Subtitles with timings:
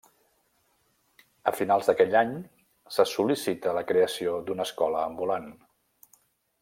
[1.51, 2.33] A finals d'aquell any
[2.95, 5.47] se sol·licita la creació d'una escola ambulant.